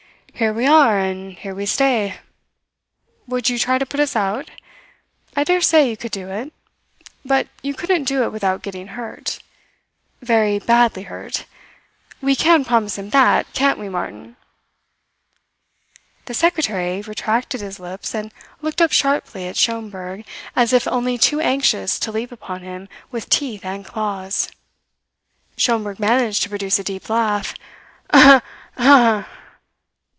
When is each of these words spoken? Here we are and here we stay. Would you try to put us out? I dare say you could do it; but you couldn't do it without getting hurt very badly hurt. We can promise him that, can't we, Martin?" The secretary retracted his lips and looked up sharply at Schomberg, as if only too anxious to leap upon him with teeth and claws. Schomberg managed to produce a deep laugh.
Here 0.33 0.53
we 0.53 0.65
are 0.65 0.97
and 0.97 1.33
here 1.37 1.53
we 1.53 1.67
stay. 1.67 2.15
Would 3.27 3.47
you 3.47 3.59
try 3.59 3.77
to 3.77 3.85
put 3.85 3.99
us 3.99 4.15
out? 4.15 4.49
I 5.35 5.43
dare 5.43 5.61
say 5.61 5.87
you 5.87 5.95
could 5.95 6.11
do 6.11 6.31
it; 6.31 6.51
but 7.23 7.47
you 7.61 7.75
couldn't 7.75 8.05
do 8.05 8.23
it 8.23 8.31
without 8.31 8.63
getting 8.63 8.87
hurt 8.87 9.43
very 10.19 10.57
badly 10.57 11.03
hurt. 11.03 11.45
We 12.21 12.35
can 12.35 12.65
promise 12.65 12.97
him 12.97 13.11
that, 13.11 13.53
can't 13.53 13.77
we, 13.77 13.87
Martin?" 13.87 14.35
The 16.25 16.33
secretary 16.33 17.01
retracted 17.03 17.61
his 17.61 17.79
lips 17.79 18.15
and 18.15 18.33
looked 18.63 18.81
up 18.81 18.91
sharply 18.91 19.47
at 19.47 19.57
Schomberg, 19.57 20.25
as 20.55 20.73
if 20.73 20.87
only 20.87 21.19
too 21.19 21.39
anxious 21.39 21.99
to 21.99 22.11
leap 22.11 22.31
upon 22.31 22.61
him 22.63 22.89
with 23.11 23.29
teeth 23.29 23.63
and 23.63 23.85
claws. 23.85 24.49
Schomberg 25.55 25.99
managed 25.99 26.41
to 26.41 26.49
produce 26.49 26.79
a 26.79 26.83
deep 26.83 27.09
laugh. 27.11 27.53